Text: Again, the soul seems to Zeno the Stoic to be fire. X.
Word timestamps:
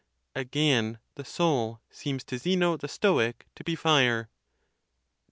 Again, 0.33 0.97
the 1.13 1.23
soul 1.23 1.79
seems 1.91 2.23
to 2.23 2.39
Zeno 2.39 2.75
the 2.75 2.87
Stoic 2.87 3.45
to 3.53 3.63
be 3.63 3.75
fire. 3.75 4.21
X. 4.21 4.29